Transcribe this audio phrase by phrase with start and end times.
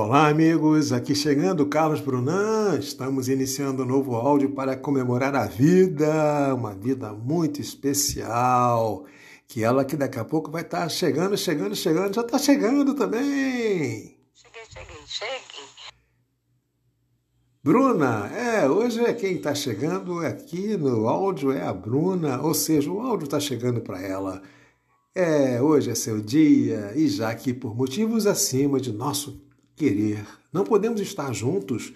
[0.00, 0.92] Olá, amigos.
[0.92, 2.78] Aqui chegando Carlos Brunan.
[2.78, 9.06] Estamos iniciando um novo áudio para comemorar a vida, uma vida muito especial.
[9.48, 12.14] Que ela que daqui a pouco vai estar chegando, chegando, chegando.
[12.14, 14.16] Já está chegando também.
[14.32, 15.66] Cheguei, cheguei, cheguei.
[17.60, 22.88] Bruna, é, hoje é quem está chegando aqui no áudio é a Bruna, ou seja,
[22.88, 24.40] o áudio está chegando para ela.
[25.12, 29.47] É, hoje é seu dia, e já que por motivos acima de nosso
[29.78, 31.92] querer, não podemos estar juntos,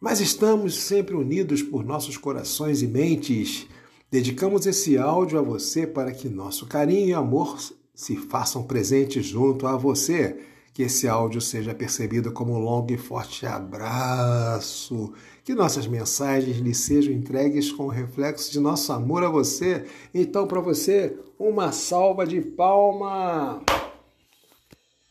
[0.00, 3.66] mas estamos sempre unidos por nossos corações e mentes.
[4.10, 7.58] Dedicamos esse áudio a você para que nosso carinho e amor
[7.94, 10.38] se façam presentes junto a você.
[10.72, 15.12] Que esse áudio seja percebido como um longo e forte abraço.
[15.42, 19.84] Que nossas mensagens lhe sejam entregues com o reflexo de nosso amor a você.
[20.14, 23.60] Então, para você, uma salva de palma.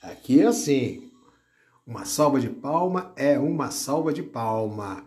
[0.01, 1.06] Aqui é assim.
[1.87, 5.05] Uma salva de palma é uma salva de palma.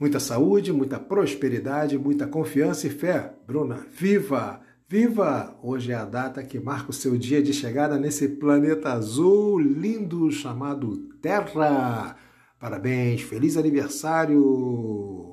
[0.00, 3.34] Muita saúde, muita prosperidade, muita confiança e fé.
[3.46, 4.62] Bruna, viva!
[4.88, 5.54] Viva!
[5.62, 10.30] Hoje é a data que marca o seu dia de chegada nesse planeta azul lindo
[10.30, 12.16] chamado Terra.
[12.58, 15.23] Parabéns, feliz aniversário!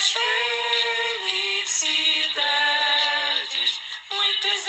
[0.00, 0.14] Muitas
[1.66, 3.70] felicidades,
[4.10, 4.66] muitos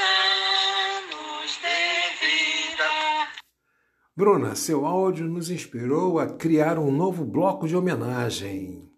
[1.00, 2.92] anos de vida.
[4.14, 8.94] Bruna, seu áudio nos inspirou a criar um novo bloco de homenagem.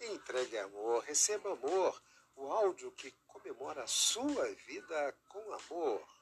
[0.00, 2.02] Entregue amor, receba amor.
[2.34, 6.15] O áudio que comemora a sua vida com amor.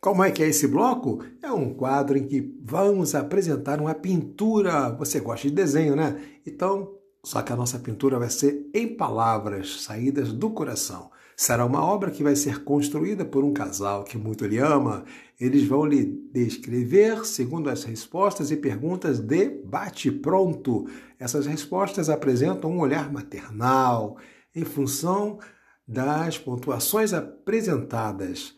[0.00, 1.24] Como é que é esse bloco?
[1.42, 4.90] É um quadro em que vamos apresentar uma pintura.
[4.90, 6.22] Você gosta de desenho, né?
[6.46, 11.10] Então, só que a nossa pintura vai ser em palavras saídas do coração.
[11.36, 15.04] Será uma obra que vai ser construída por um casal que muito lhe ama.
[15.38, 20.86] Eles vão lhe descrever segundo as respostas e perguntas de bate-pronto.
[21.18, 24.16] Essas respostas apresentam um olhar maternal
[24.54, 25.40] em função
[25.86, 28.57] das pontuações apresentadas.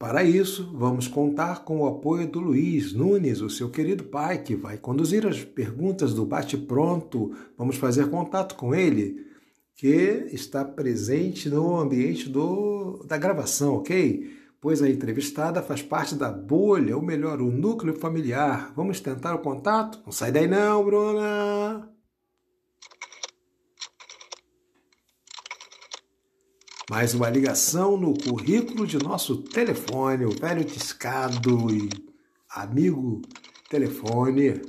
[0.00, 4.56] Para isso, vamos contar com o apoio do Luiz Nunes, o seu querido pai, que
[4.56, 7.32] vai conduzir as perguntas do bate-pronto.
[7.58, 9.26] Vamos fazer contato com ele,
[9.76, 14.38] que está presente no ambiente do, da gravação, ok?
[14.58, 18.72] Pois a entrevistada faz parte da bolha, ou melhor, o núcleo familiar.
[18.74, 20.00] Vamos tentar o contato?
[20.06, 21.99] Não sai daí não, Bruna!
[26.90, 31.88] Mais uma ligação no currículo de nosso telefone, o velho discado e
[32.50, 33.22] amigo
[33.68, 34.60] telefone.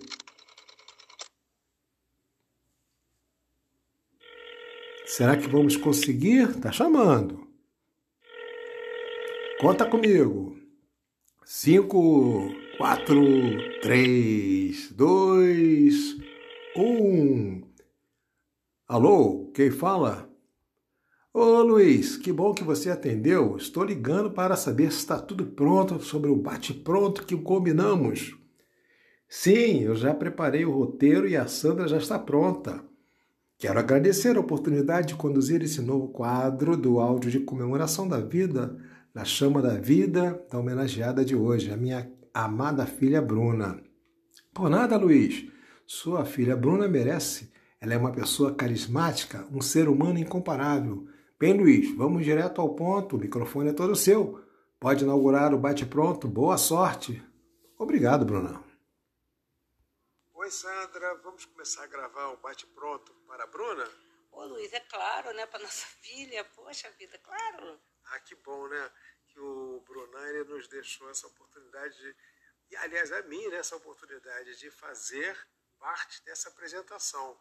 [5.03, 6.59] Será que vamos conseguir?
[6.61, 7.47] Tá chamando.
[9.59, 10.55] Conta comigo.
[11.43, 13.19] Cinco, quatro,
[13.81, 16.17] três, dois,
[16.77, 17.63] um.
[18.87, 20.30] Alô, quem fala?
[21.33, 23.55] Ô Luiz, que bom que você atendeu.
[23.55, 28.37] Estou ligando para saber se está tudo pronto sobre o bate-pronto que combinamos.
[29.29, 32.83] Sim, eu já preparei o roteiro e a Sandra já está pronta.
[33.57, 38.77] Quero agradecer a oportunidade de conduzir esse novo quadro do áudio de comemoração da vida,
[39.15, 43.81] na chama da vida da homenageada de hoje, a minha amada filha Bruna.
[44.53, 45.47] Por nada, Luiz.
[45.87, 47.53] Sua filha Bruna merece.
[47.79, 51.07] Ela é uma pessoa carismática, um ser humano incomparável
[51.41, 53.15] Bem, Luiz, vamos direto ao ponto.
[53.15, 54.47] O microfone é todo seu.
[54.79, 56.27] Pode inaugurar o bate-pronto.
[56.27, 57.19] Boa sorte.
[57.79, 58.63] Obrigado, Bruna.
[60.35, 61.15] Oi, Sandra.
[61.23, 63.89] Vamos começar a gravar o bate-pronto para a Bruna?
[64.31, 65.47] Ô Luiz, é claro, né?
[65.47, 66.43] Para nossa filha.
[66.43, 67.81] Poxa vida, claro.
[68.11, 68.91] Ah, que bom, né?
[69.25, 72.15] Que o Brunan ele nos deixou essa oportunidade de.
[72.69, 75.35] E, aliás, a mim, né, essa oportunidade de fazer
[75.79, 77.35] parte dessa apresentação.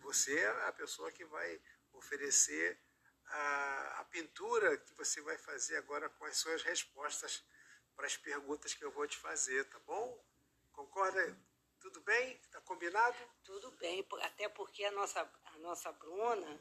[0.00, 1.60] Você é a pessoa que vai
[1.92, 2.80] oferecer
[3.26, 7.42] a, a pintura que você vai fazer agora com as suas respostas
[7.96, 10.24] para as perguntas que eu vou te fazer, tá bom?
[10.72, 11.36] Concorda?
[11.80, 12.36] Tudo bem?
[12.50, 13.16] Tá combinado?
[13.44, 16.60] Tudo bem, até porque a nossa, a nossa Bruna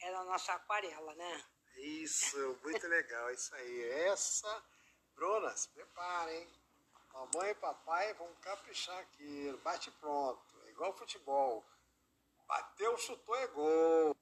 [0.00, 1.44] era a nossa aquarela, né?
[1.76, 3.88] Isso, muito legal, isso aí.
[4.06, 4.64] Essa,
[5.14, 6.48] Bruna, se prepara, hein?
[7.12, 11.64] Mamãe e papai vão caprichar aqui, bate pronto, é igual futebol.
[12.46, 14.16] Bateu, chutou, é gol.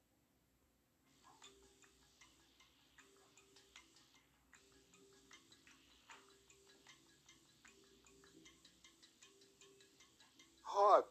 [10.69, 11.09] Rob.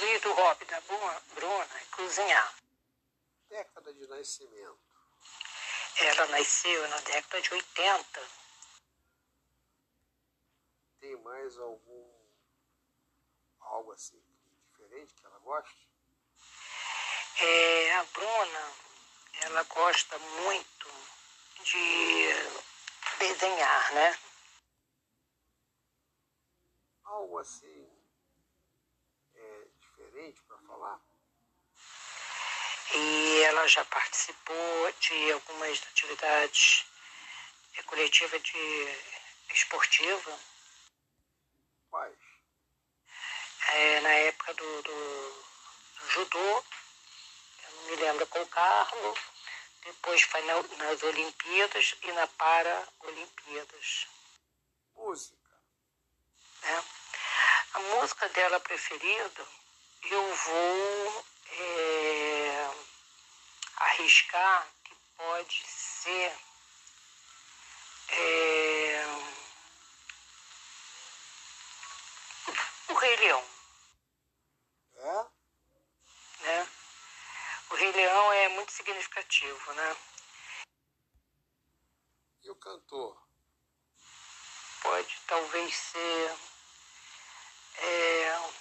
[0.00, 2.54] Diz do Rob, da boa Bruna, é cozinhar.
[3.48, 4.80] Década de nascimento.
[5.98, 8.28] Ela nasceu na década de 80.
[11.00, 12.10] Tem mais algum.
[13.60, 14.20] algo assim
[14.66, 15.88] diferente que ela goste?
[17.38, 18.72] É, a Bruna,
[19.42, 20.88] ela gosta muito
[21.62, 22.34] de
[23.18, 24.18] desenhar, né?
[27.12, 27.90] Algo assim
[29.34, 30.98] é, diferente para falar?
[32.94, 36.86] E ela já participou de algumas atividades
[37.76, 38.96] é, coletivas de
[39.52, 40.40] esportiva.
[41.90, 42.18] Quais?
[43.68, 45.44] É, na época do, do,
[46.00, 46.64] do judô,
[47.74, 49.18] não me lembro qual carro,
[49.84, 54.06] depois foi na, nas Olimpíadas e na Para-Olimpíadas.
[54.94, 55.42] Música.
[56.62, 56.84] Né?
[57.74, 59.46] A música dela preferida,
[60.02, 61.24] eu vou
[61.58, 62.70] é,
[63.76, 66.36] arriscar que pode ser
[68.10, 69.04] é,
[72.88, 73.44] o Rei Leão.
[74.96, 75.26] É?
[76.40, 76.68] Né?
[77.70, 79.96] O Rei Leão é muito significativo, né?
[82.42, 83.16] E o cantor?
[84.82, 86.51] Pode talvez ser
[87.78, 88.52] é,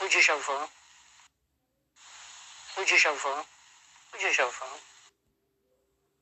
[0.00, 0.70] o Djavan.
[2.76, 3.46] O Djavan.
[4.12, 4.80] O Djavan.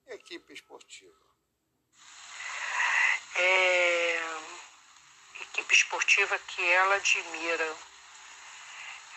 [0.07, 1.27] Equipe esportiva.
[3.35, 4.21] É,
[5.41, 7.77] equipe esportiva que ela admira.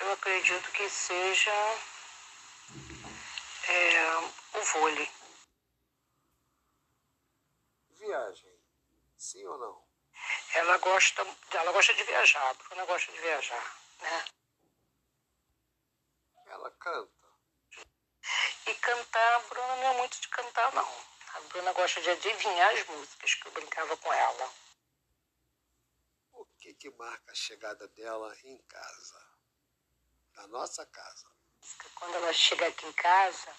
[0.02, 1.52] Eu acredito que seja
[3.68, 4.18] é,
[4.58, 5.10] o vôlei.
[7.92, 8.60] Viagem.
[9.18, 9.89] Sim ou não?
[10.54, 14.26] Ela gosta, ela gosta de viajar, a Bruna gosta de viajar, né?
[16.48, 17.30] Ela canta.
[18.66, 21.06] E cantar, a Bruna não é muito de cantar, não.
[21.36, 24.54] A Bruna gosta de adivinhar as músicas que eu brincava com ela.
[26.34, 29.30] O que que marca a chegada dela em casa?
[30.34, 31.28] Na nossa casa.
[31.96, 33.56] Quando ela chega aqui em casa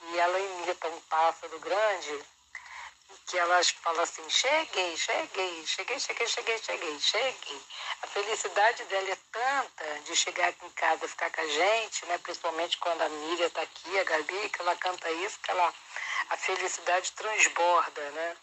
[0.00, 2.24] e ela imita um pássaro grande,
[3.26, 7.62] que elas falam assim, cheguei, cheguei, cheguei, cheguei, cheguei, cheguei, cheguei.
[8.02, 12.06] A felicidade dela é tanta de chegar aqui em casa e ficar com a gente,
[12.06, 12.18] né?
[12.18, 15.74] Principalmente quando a Miriam está aqui, a Gabi, que ela canta isso, que ela,
[16.30, 18.36] a felicidade transborda, né?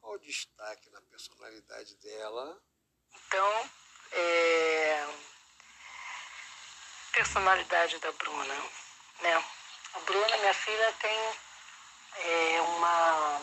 [0.00, 2.62] Qual o destaque na personalidade dela?
[3.12, 3.70] Então,
[4.12, 5.06] é...
[7.12, 8.54] personalidade da Bruna,
[9.20, 9.44] né?
[9.94, 11.45] A Bruna, minha filha, tem
[12.18, 13.40] é, uma,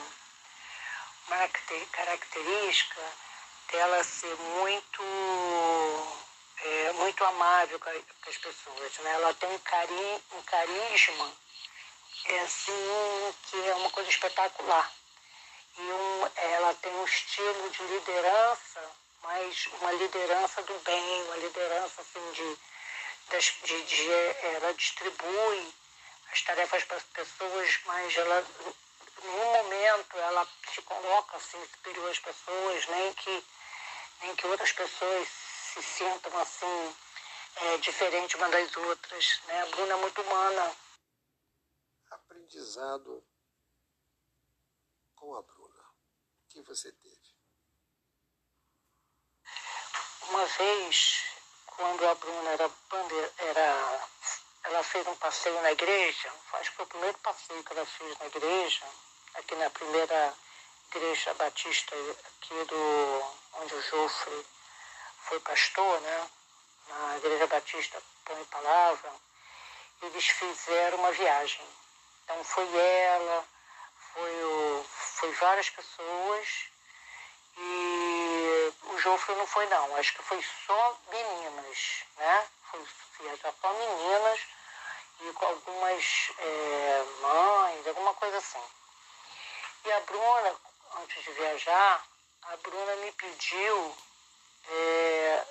[1.27, 1.47] uma
[1.91, 3.01] característica
[3.71, 5.03] dela ser muito,
[6.63, 8.97] é, muito amável com, as pessoas.
[8.99, 9.11] Né?
[9.13, 11.33] Ela tem um, cari, um carisma
[12.25, 14.91] é assim, que é uma coisa espetacular.
[15.77, 18.91] E um, ela tem um estilo de liderança,
[19.23, 22.57] mas uma liderança do bem, uma liderança assim de,
[23.63, 24.11] de, de
[24.55, 25.73] ela distribui
[26.33, 28.41] as tarefas para as pessoas, mas ela,
[29.21, 33.45] em nenhum momento ela se coloca assim superior às pessoas, nem que,
[34.21, 36.95] nem que outras pessoas se sintam assim
[37.57, 39.41] é, diferente uma das outras.
[39.45, 39.61] Né?
[39.61, 40.75] A Bruna é muito humana.
[42.09, 43.23] Aprendizado
[45.15, 45.83] com a Bruna.
[45.83, 47.13] O que você teve?
[50.29, 51.25] Uma vez,
[51.67, 52.71] quando a Bruna era,
[53.37, 54.09] era
[54.63, 58.17] ela fez um passeio na igreja, acho que foi o primeiro passeio que ela fez
[58.19, 58.85] na igreja,
[59.35, 60.33] aqui na primeira
[60.89, 64.45] igreja batista aqui do onde o Jofre
[65.27, 66.29] foi pastor, né?
[66.87, 69.11] Na igreja batista Pão e Palavra,
[70.01, 71.65] eles fizeram uma viagem.
[72.23, 73.45] Então foi ela,
[74.13, 76.47] foi, o, foi várias pessoas
[77.57, 82.47] e o Jofre não foi não, acho que foi só meninas, né?
[82.73, 82.83] Foi
[83.19, 84.39] viajar só meninas
[85.19, 88.63] e com algumas é, mães, alguma coisa assim.
[89.85, 90.55] E a Bruna,
[90.97, 92.03] antes de viajar,
[92.41, 93.95] a Bruna me pediu.
[94.69, 95.45] É,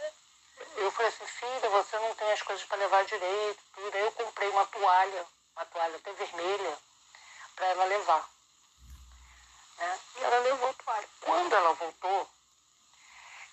[0.78, 3.94] eu falei assim, filha, você não tem as coisas para levar direito, tudo.
[3.94, 6.78] Aí eu comprei uma toalha, uma toalha até vermelha,
[7.54, 8.28] para ela levar.
[9.78, 10.00] Né?
[10.16, 11.08] E ela levou a toalha.
[11.20, 12.30] Quando ela voltou,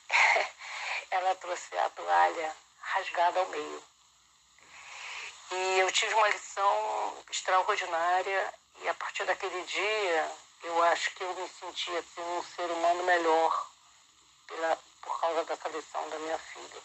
[1.12, 3.84] ela trouxe a toalha rasgada ao meio.
[5.52, 10.32] E eu tive uma lição extraordinária e a partir daquele dia
[10.64, 13.68] eu acho que eu me senti assim, um ser humano melhor
[14.48, 16.82] pela, por causa dessa lição da minha filha.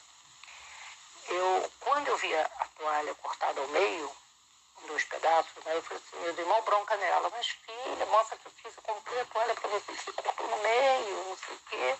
[1.28, 4.10] Eu, quando eu vi a toalha cortada ao meio,
[4.82, 8.36] em dois pedaços, né, eu falei assim, eu dei uma bronca nela, mas filha, mostra
[8.36, 11.54] que eu fiz, eu comprei a toalha para você, você cortou no meio, não sei
[11.54, 11.96] o quê.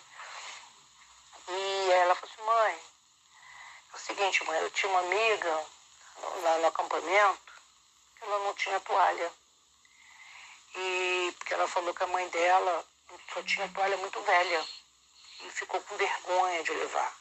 [1.49, 2.81] E ela falou assim, mãe,
[3.95, 5.67] o seguinte, mãe, eu tinha uma amiga
[6.43, 7.53] lá no acampamento,
[8.17, 9.33] que ela não tinha toalha.
[10.75, 12.85] E porque ela falou que a mãe dela
[13.33, 14.67] só tinha toalha muito velha
[15.43, 17.17] e ficou com vergonha de levar.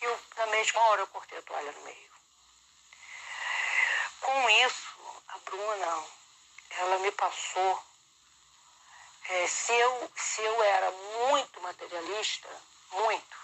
[0.00, 2.16] E eu, na mesma hora eu cortei a toalha no meio.
[4.22, 6.04] Com isso, a Bruna,
[6.70, 7.84] ela me passou.
[9.28, 12.48] É, se, eu, se eu era muito materialista,
[12.92, 13.36] muito,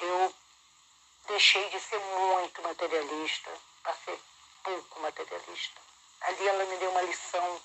[0.00, 0.34] eu
[1.28, 3.50] deixei de ser muito materialista
[3.82, 4.18] para ser
[4.64, 5.80] pouco materialista.
[6.22, 7.60] Ali ela me deu uma lição.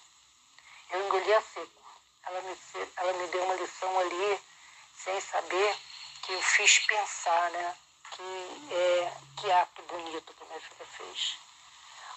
[0.91, 1.83] Eu engoli a seco.
[2.25, 2.57] Ela me,
[2.97, 4.41] ela me deu uma lição ali,
[5.03, 5.77] sem saber,
[6.21, 7.77] que eu fiz pensar, né?
[8.11, 11.37] Que, é, que ato bonito que minha filha fez.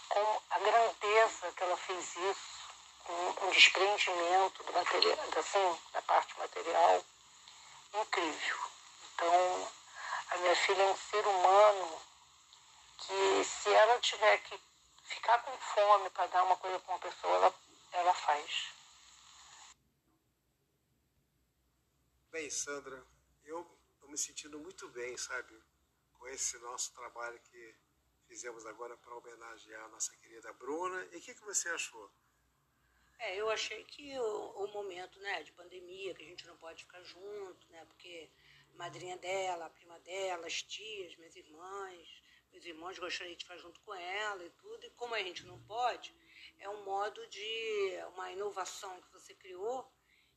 [0.09, 2.57] Com a grandeza que ela fez isso,
[3.05, 7.05] com um desprendimento do material, assim, da parte material,
[7.95, 8.59] incrível.
[9.15, 9.73] Então,
[10.30, 12.00] a minha filha é um ser humano
[12.99, 14.61] que se ela tiver que
[15.04, 17.54] ficar com fome para dar uma coisa para uma pessoa, ela,
[17.92, 18.75] ela faz.
[22.30, 23.02] Bem, Sandra,
[23.45, 23.62] eu
[23.95, 25.62] estou me sentindo muito bem, sabe,
[26.14, 27.75] com esse nosso trabalho que
[28.26, 31.06] fizemos agora para homenagear a nossa querida Bruna.
[31.12, 32.11] E o que, que você achou?
[33.18, 36.85] É, eu achei que o, o, momento né, de pandemia, que a gente não pode
[36.85, 38.28] ficar junto, né, porque
[38.76, 43.80] madrinha dela, a prima dela, as tias, minhas irmãs, meus irmãos gostariam de ficar junto
[43.80, 46.14] com ela e tudo, e como a gente não pode,
[46.59, 49.90] é um modo de uma inovação que você criou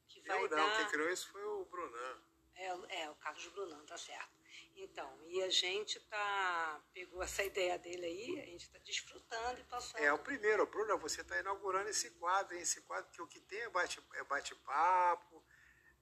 [0.07, 0.77] que vai Eu não, dar...
[0.77, 2.21] quem criou isso foi o Brunan.
[2.55, 4.37] É, é, o Carlos Brunan, tá certo.
[4.75, 9.63] Então, e a gente tá pegou essa ideia dele aí, a gente está desfrutando e
[9.65, 10.01] passando.
[10.01, 13.61] É o primeiro, Bruno, você está inaugurando esse quadro, esse quadro que o que tem
[13.61, 14.55] é bate-papo, é, bate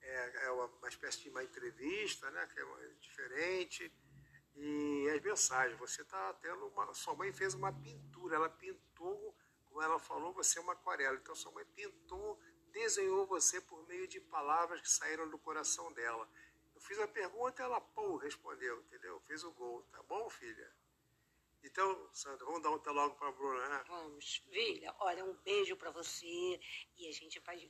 [0.01, 3.92] é, é uma, espécie de uma entrevista, né, que é diferente
[4.58, 5.80] e as mensagens.
[5.80, 6.94] Você está tendo uma.
[6.94, 9.36] Sua mãe fez uma pintura, ela pintou,
[9.66, 11.18] como ela falou, você é uma aquarela.
[11.18, 12.39] Então sua mãe pintou,
[12.72, 16.27] desenhou você por meio de palavras que saíram do coração dela.
[16.74, 19.20] Eu fiz a pergunta, ela pô, respondeu, entendeu?
[19.22, 20.72] Fez o gol, tá bom, filha?
[21.64, 23.84] Então, Sandra, vamos dar um até logo para a Bruna, né?
[23.88, 24.44] Vamos.
[24.52, 26.60] Filha, olha, um beijo para você.
[26.98, 27.70] E a gente vai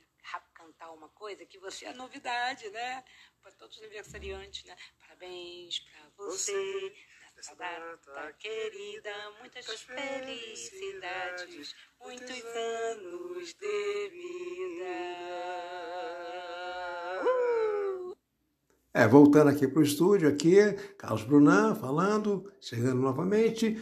[0.54, 3.04] cantar uma coisa que você é novidade, né?
[3.40, 4.76] Para todos os aniversariantes, né?
[4.98, 6.52] Parabéns para você.
[6.52, 14.88] você nessa data querida, muitas felicidades, muitos anos de vida.
[18.98, 20.56] É, voltando aqui para o estúdio, aqui,
[20.96, 23.80] Carlos Brunan falando, chegando novamente.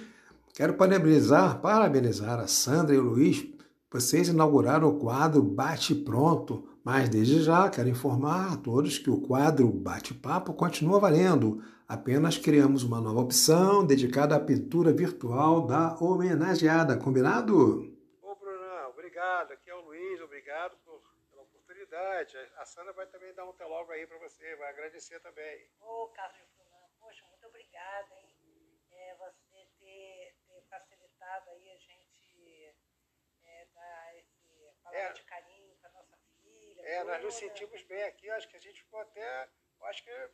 [0.52, 3.46] Quero parabenizar, parabenizar a Sandra e o Luiz.
[3.90, 9.22] Vocês inauguraram o quadro Bate Pronto, mas desde já quero informar a todos que o
[9.22, 11.62] quadro Bate-Papo continua valendo.
[11.88, 16.94] Apenas criamos uma nova opção dedicada à pintura virtual da homenageada.
[16.94, 17.90] Combinado?
[18.20, 19.52] Ô, Brunan, obrigado.
[19.52, 20.74] Aqui é o Luiz, obrigado
[21.96, 22.52] oportunidade.
[22.56, 25.68] A Sandra vai também dar um telogo aí para você, vai agradecer também.
[25.80, 28.34] Ô, oh, Carlos Bruno, poxa, muito obrigada, hein?
[28.92, 32.76] É, você ter, ter, facilitado aí a gente
[33.44, 35.12] é, dar esse palavra é.
[35.12, 36.82] de carinho para nossa filha.
[36.82, 37.12] É, toda.
[37.12, 39.48] nós nos sentimos bem aqui, acho que a gente ficou até.
[39.82, 40.30] Acho que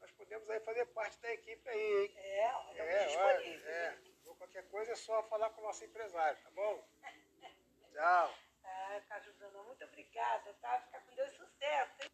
[0.00, 2.14] nós podemos aí fazer parte da equipe aí, hein?
[2.16, 3.66] É, estamos é, disponíveis.
[3.66, 3.98] É,
[4.38, 6.88] qualquer coisa é só falar com o nosso empresário, tá bom?
[7.92, 8.34] Tchau.
[8.64, 10.82] Ah, Caju Bruno, muito obrigada, tá?
[10.86, 12.10] Fica com Deus sucesso, hein?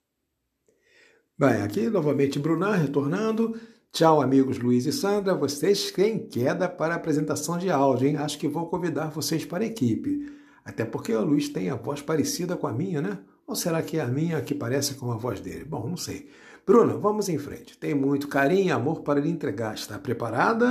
[1.38, 3.60] Bem, aqui novamente Brunan retornando.
[3.92, 5.34] Tchau, amigos Luiz e Sandra.
[5.34, 8.16] Vocês têm queda para apresentação de áudio, hein?
[8.16, 10.32] Acho que vou convidar vocês para a equipe.
[10.64, 13.18] Até porque o Luiz tem a voz parecida com a minha, né?
[13.46, 15.64] Ou será que é a minha que parece com a voz dele?
[15.64, 16.28] Bom, não sei.
[16.66, 17.78] Bruna, vamos em frente.
[17.78, 19.74] Tem muito carinho e amor para lhe entregar.
[19.74, 20.66] Está preparada?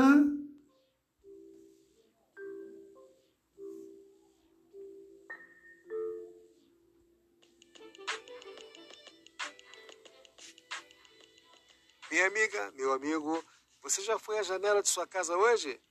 [12.95, 13.43] Amigo,
[13.81, 15.81] você já foi à janela de sua casa hoje?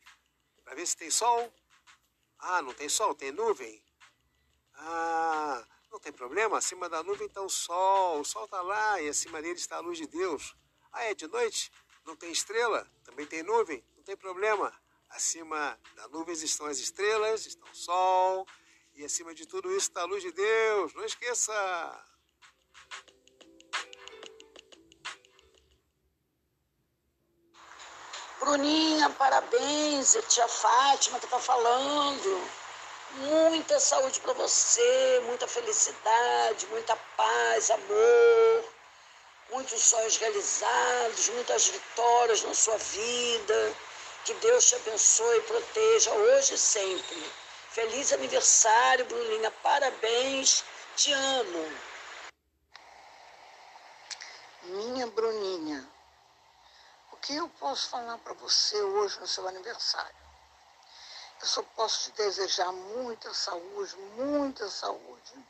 [0.64, 1.52] Para ver se tem sol?
[2.38, 3.82] Ah, não tem sol, tem nuvem?
[4.74, 9.08] Ah, não tem problema, acima da nuvem está o sol, o sol está lá e
[9.08, 10.56] acima dele está a luz de Deus.
[10.92, 11.70] Ah, é de noite?
[12.04, 12.90] Não tem estrela?
[13.04, 13.84] Também tem nuvem?
[13.96, 14.74] Não tem problema.
[15.10, 18.46] Acima das nuvens estão as estrelas, está o sol,
[18.94, 20.92] e acima de tudo isso está a luz de Deus.
[20.94, 22.13] Não esqueça!
[28.40, 32.50] Bruninha, parabéns, é tia Fátima que está falando.
[33.12, 38.64] Muita saúde para você, muita felicidade, muita paz, amor,
[39.50, 43.74] muitos sonhos realizados, muitas vitórias na sua vida.
[44.24, 47.32] Que Deus te abençoe e proteja hoje e sempre.
[47.70, 49.50] Feliz aniversário, Bruninha.
[49.62, 50.64] Parabéns.
[50.96, 51.72] Te amo.
[54.62, 55.86] Minha Bruninha,
[57.24, 60.14] que eu posso falar para você hoje no seu aniversário?
[61.40, 65.46] Eu só posso te desejar muita saúde, muita saúde,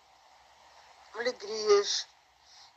[1.14, 2.06] alegrias,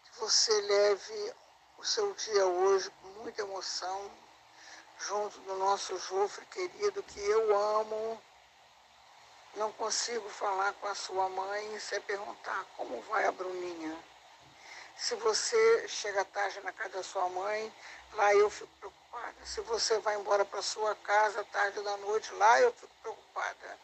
[0.04, 1.36] que você leve
[1.78, 4.12] o seu dia hoje com muita emoção,
[4.98, 8.20] junto do nosso Jofre querido, que eu amo.
[9.58, 13.96] Não consigo falar com a sua mãe sem perguntar como vai a Bruninha.
[14.98, 17.72] Se você chega tarde na casa da sua mãe,
[18.14, 19.36] lá eu fico preocupada.
[19.46, 23.80] Se você vai embora para sua casa tarde da noite, lá eu fico preocupada.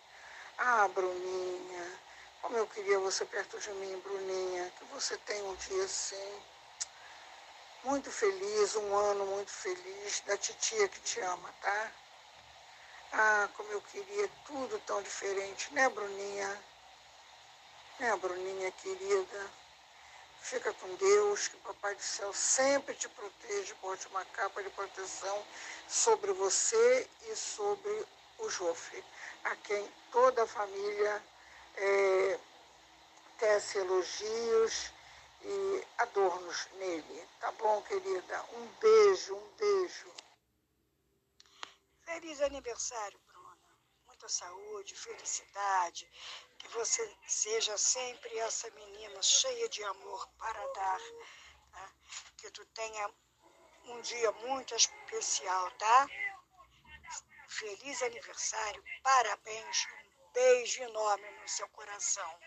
[0.58, 2.00] Ah, Bruninha,
[2.42, 6.42] como eu queria você perto de mim, Bruninha, que você tenha um dia assim,
[7.84, 11.92] muito feliz, um ano muito feliz, da titia que te ama, tá?
[13.12, 16.64] Ah, como eu queria tudo tão diferente, né, Bruninha?
[18.00, 19.63] Né, Bruninha querida?
[20.44, 24.70] Fica com Deus, que o Papai do Céu sempre te proteja, bote uma capa de
[24.72, 25.48] proteção
[25.88, 28.06] sobre você e sobre
[28.40, 29.02] o Jofre,
[29.46, 31.24] a quem toda a família
[31.78, 32.40] é,
[33.40, 34.92] tece elogios
[35.44, 37.28] e adornos nele.
[37.40, 38.44] Tá bom, querida?
[38.52, 40.14] Um beijo, um beijo.
[42.04, 43.58] Feliz aniversário, Bruna.
[44.08, 46.06] Muita saúde, felicidade,
[46.64, 51.02] que você seja sempre essa menina cheia de amor para dar.
[51.72, 51.94] Tá?
[52.38, 53.14] Que tu tenha
[53.86, 56.08] um dia muito especial, tá?
[57.50, 59.88] Feliz aniversário, parabéns,
[60.22, 62.40] um beijo enorme no seu coração.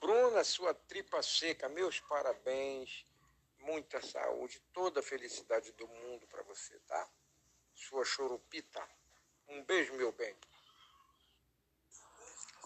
[0.00, 3.06] Bruna, sua tripa seca, meus parabéns,
[3.58, 7.08] muita saúde, toda a felicidade do mundo para você, tá?
[7.74, 8.86] Sua chorupita.
[9.48, 10.36] Um beijo, meu bem.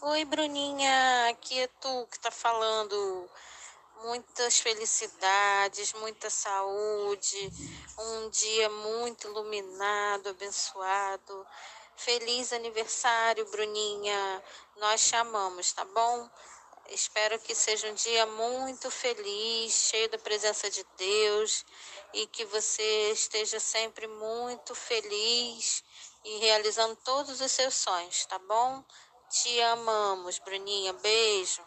[0.01, 3.29] Oi, Bruninha, aqui é tu que tá falando.
[4.03, 7.51] Muitas felicidades, muita saúde,
[7.97, 11.47] um dia muito iluminado, abençoado.
[11.95, 14.43] Feliz aniversário, Bruninha.
[14.75, 16.29] Nós chamamos, tá bom?
[16.89, 21.65] Espero que seja um dia muito feliz, cheio da presença de Deus
[22.13, 25.83] e que você esteja sempre muito feliz
[26.23, 28.83] e realizando todos os seus sonhos, tá bom?
[29.37, 30.93] Te amamos, Bruninha.
[30.93, 31.61] Beijo.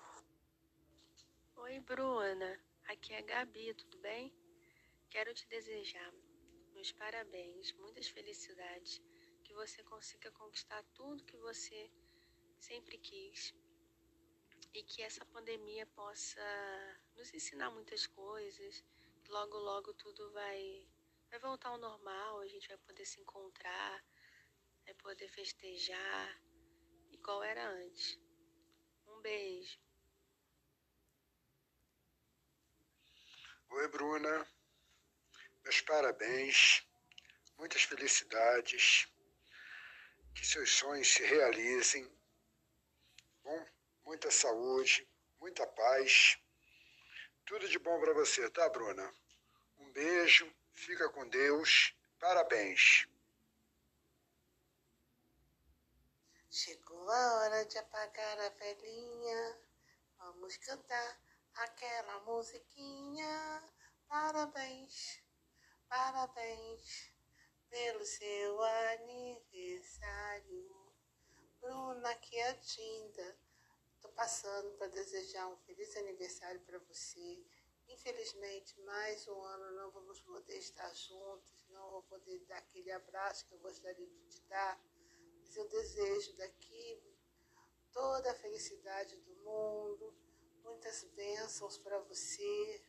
[1.56, 2.58] Oi, Bruna.
[2.88, 4.32] Aqui é a Gabi, tudo bem?
[5.10, 6.10] Quero te desejar
[6.72, 9.02] meus parabéns, muitas felicidades,
[9.44, 11.90] que você consiga conquistar tudo que você
[12.58, 13.54] sempre quis
[14.72, 16.40] e que essa pandemia possa
[17.16, 18.82] nos ensinar muitas coisas.
[19.28, 20.88] Logo, logo tudo vai,
[21.28, 24.02] vai voltar ao normal, a gente vai poder se encontrar,
[24.86, 26.47] vai poder festejar
[27.28, 28.18] igual era antes.
[29.06, 29.78] Um beijo.
[33.68, 34.48] Oi, Bruna.
[35.62, 36.88] Meus parabéns,
[37.58, 39.06] muitas felicidades,
[40.34, 42.10] que seus sonhos se realizem.
[43.42, 43.66] Bom,
[44.06, 45.06] muita saúde,
[45.38, 46.38] muita paz.
[47.44, 49.12] Tudo de bom para você, tá, Bruna?
[49.76, 51.94] Um beijo, fica com Deus.
[52.18, 53.06] Parabéns.
[56.50, 59.60] Chegou a hora de apagar a velhinha.
[60.16, 61.20] Vamos cantar
[61.54, 63.62] aquela musiquinha.
[64.08, 65.22] Parabéns,
[65.86, 67.12] parabéns
[67.68, 68.62] pelo seu
[68.94, 70.74] aniversário.
[71.60, 73.38] Bruna, que é Tinda.
[74.00, 77.44] Tô passando para desejar um feliz aniversário para você.
[77.88, 83.46] Infelizmente, mais um ano não vamos poder estar juntos, não vou poder dar aquele abraço
[83.46, 84.80] que eu gostaria de te dar
[85.56, 87.02] eu desejo daqui
[87.92, 90.14] toda a felicidade do mundo,
[90.62, 92.82] muitas bênçãos para você,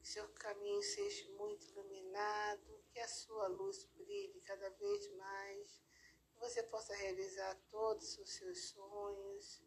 [0.00, 5.82] que seu caminho seja muito iluminado, que a sua luz brilhe cada vez mais,
[6.32, 9.62] que você possa realizar todos os seus sonhos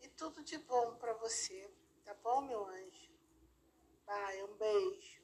[0.00, 1.72] e tudo de bom para você,
[2.04, 3.12] tá bom, meu anjo?
[4.04, 5.21] Pai, um beijo.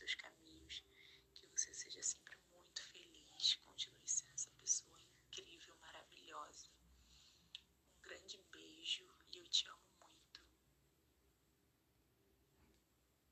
[0.00, 0.82] seus caminhos,
[1.34, 6.70] que você seja sempre muito feliz, continue sendo essa pessoa incrível, maravilhosa.
[7.98, 10.40] Um grande beijo e eu te amo muito.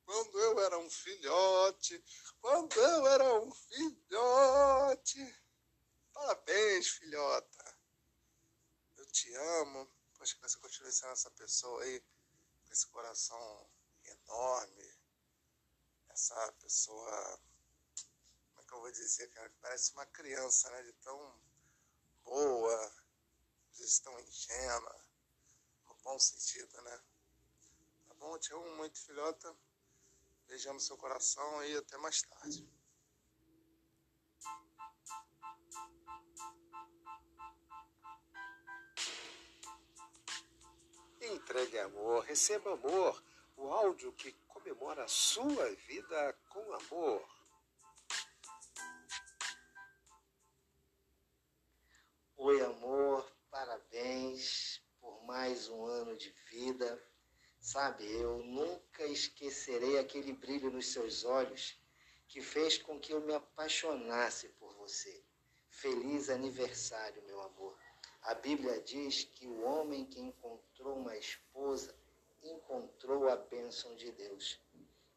[0.05, 2.05] Quando eu era um filhote,
[2.39, 5.43] quando eu era um filhote.
[6.13, 7.79] Parabéns, filhota.
[8.97, 9.91] Eu te amo.
[10.19, 13.71] Poxa, que você continue sendo essa pessoa aí, com esse coração
[14.05, 14.98] enorme,
[16.19, 17.41] essa pessoa,
[18.51, 19.53] como é que eu vou dizer, cara?
[19.63, 20.83] Parece uma criança, né?
[20.83, 21.41] De tão
[22.25, 22.93] boa,
[23.71, 25.05] às vezes tão ingênua,
[25.87, 27.01] no bom sentido, né?
[28.09, 28.37] Tá bom?
[28.37, 29.57] Te amo muito, filhota.
[30.49, 32.69] Beijamos seu coração e até mais tarde.
[41.21, 43.23] Entregue amor, receba amor.
[43.57, 44.33] O áudio que
[44.69, 47.27] comemora a sua vida com amor.
[52.37, 57.03] Oi, amor, parabéns por mais um ano de vida.
[57.59, 61.81] Sabe, eu nunca esquecerei aquele brilho nos seus olhos
[62.29, 65.25] que fez com que eu me apaixonasse por você.
[65.71, 67.79] Feliz aniversário, meu amor.
[68.23, 71.95] A Bíblia diz que o homem que encontrou uma esposa
[72.51, 74.61] encontrou a bênção de Deus.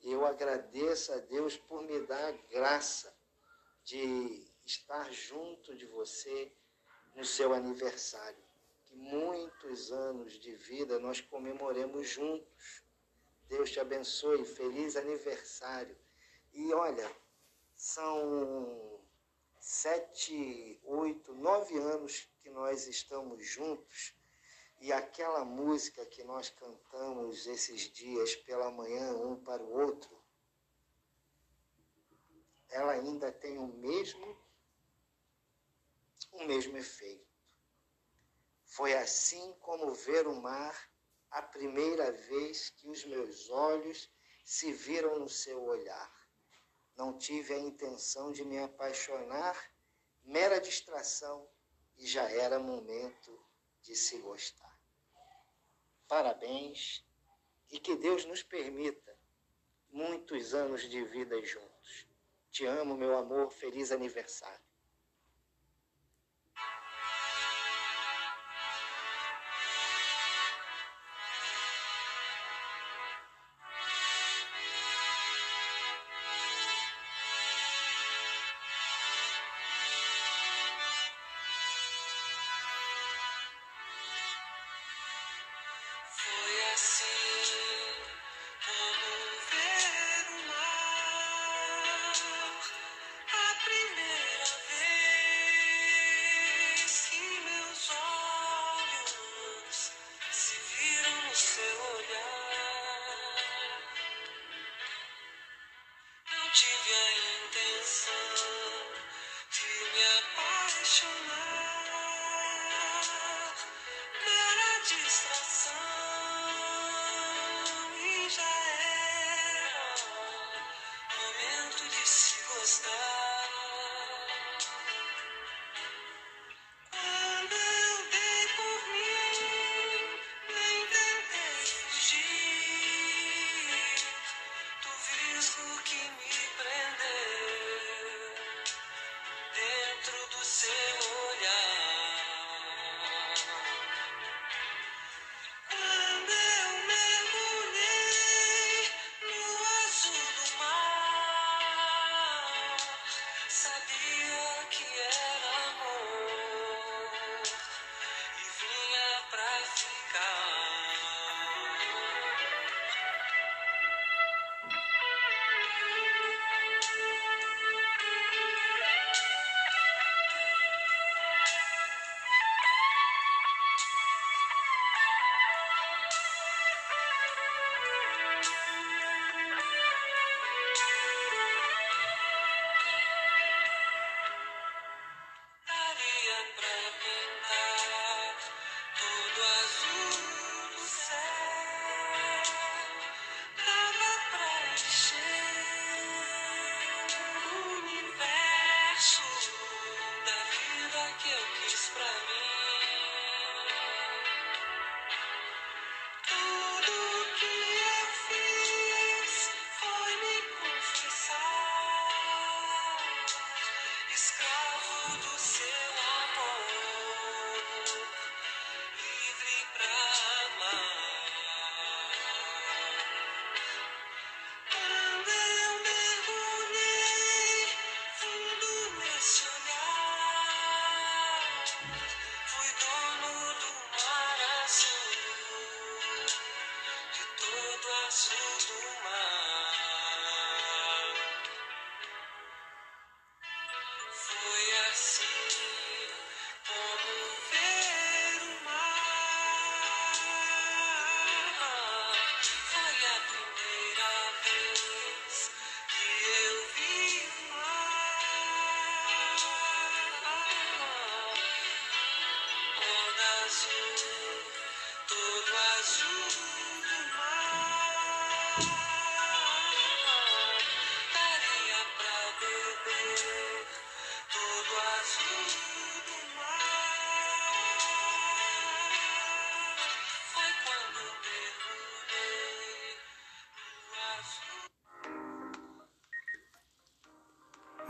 [0.02, 3.14] Eu agradeço a Deus por me dar a graça
[3.84, 6.52] de estar junto de você
[7.16, 8.44] no seu aniversário.
[8.86, 12.84] Que muitos anos de vida nós comemoremos juntos.
[13.48, 15.98] Deus te abençoe, feliz aniversário.
[16.54, 17.10] E olha,
[17.76, 19.00] são
[19.60, 24.16] sete, oito, nove anos que nós estamos juntos
[24.82, 30.10] e aquela música que nós cantamos esses dias pela manhã, um para o outro,
[32.68, 34.36] ela ainda tem o mesmo,
[36.32, 37.30] o mesmo efeito.
[38.66, 40.90] Foi assim como ver o mar
[41.30, 44.12] a primeira vez que os meus olhos
[44.44, 46.12] se viram no seu olhar.
[46.96, 49.56] Não tive a intenção de me apaixonar,
[50.24, 51.48] mera distração,
[51.98, 53.40] e já era momento
[53.84, 54.71] de se gostar.
[56.12, 57.06] Parabéns
[57.72, 59.18] e que Deus nos permita
[59.90, 62.06] muitos anos de vida juntos.
[62.52, 64.71] Te amo, meu amor, feliz aniversário.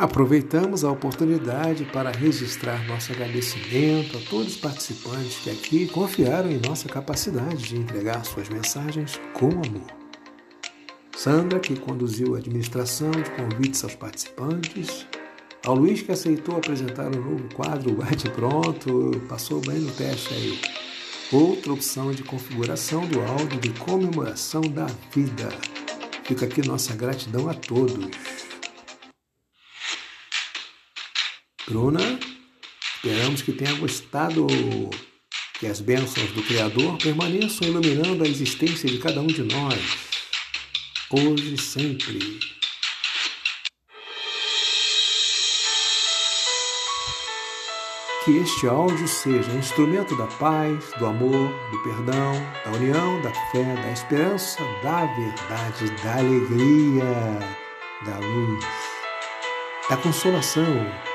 [0.02, 6.58] Aproveitamos a oportunidade para registrar nosso agradecimento a todos os participantes que aqui confiaram em
[6.58, 9.86] nossa capacidade de entregar suas mensagens com amor.
[11.16, 15.06] Sandra, que conduziu a administração de convites aos participantes.
[15.64, 20.60] Ao Luiz, que aceitou apresentar o novo quadro Bate Pronto, passou bem no teste aí.
[21.32, 25.50] Outra opção de configuração do áudio de comemoração da vida.
[26.24, 28.41] Fica aqui nossa gratidão a todos.
[31.72, 32.20] Bruna,
[32.96, 34.46] esperamos que tenha gostado,
[35.58, 39.80] que as bênçãos do Criador permaneçam iluminando a existência de cada um de nós,
[41.10, 42.20] hoje e sempre.
[48.26, 52.34] Que este áudio seja instrumento da paz, do amor, do perdão,
[52.66, 57.40] da união, da fé, da esperança, da verdade, da alegria,
[58.06, 58.66] da luz,
[59.90, 61.11] da consolação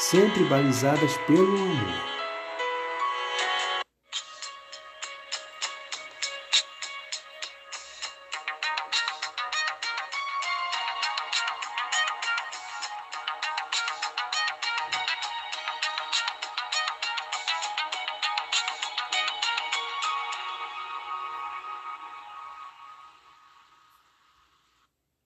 [0.00, 2.09] sempre balizadas pelo amor.